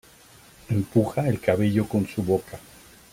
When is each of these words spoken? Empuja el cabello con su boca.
Empuja 0.71 1.27
el 1.29 1.39
cabello 1.39 1.87
con 1.87 2.07
su 2.07 2.23
boca. 2.23 2.59